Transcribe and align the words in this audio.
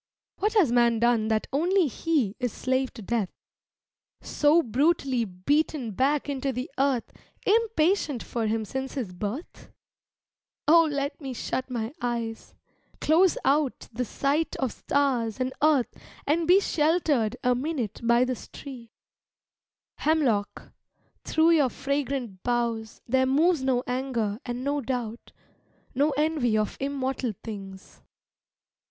What 0.39 0.53
has 0.55 0.71
man 0.71 0.97
done 0.97 1.27
that 1.27 1.45
only 1.53 1.85
he 1.85 2.35
Is 2.39 2.51
slave 2.51 2.91
to 2.95 3.03
death 3.03 3.29
so 4.19 4.63
brutally 4.63 5.25
Beaten 5.25 5.91
back 5.91 6.27
into 6.27 6.51
the 6.51 6.71
earth 6.79 7.13
Impatient 7.45 8.23
for 8.23 8.47
him 8.47 8.65
since 8.65 8.93
his 8.95 9.13
birth? 9.13 9.69
Oh 10.67 10.89
let 10.91 11.21
me 11.21 11.33
shut 11.35 11.69
my 11.69 11.93
eyes, 12.01 12.55
close 12.99 13.37
out 13.45 13.89
The 13.93 14.03
sight 14.03 14.55
of 14.55 14.71
stars 14.71 15.39
and 15.39 15.53
earth 15.61 15.95
and 16.25 16.47
be 16.47 16.59
Sheltered 16.59 17.37
a 17.43 17.53
minute 17.53 18.01
by 18.03 18.25
this 18.25 18.47
tree. 18.47 18.89
Hemlock, 19.99 20.71
through 21.23 21.51
your 21.51 21.69
fragrant 21.69 22.41
boughs 22.41 23.03
There 23.07 23.27
moves 23.27 23.61
no 23.61 23.83
anger 23.85 24.39
and 24.47 24.63
no 24.63 24.81
doubt, 24.81 25.31
No 25.93 26.09
envy 26.17 26.57
of 26.57 26.75
immortal 26.79 27.33
things. 27.43 28.01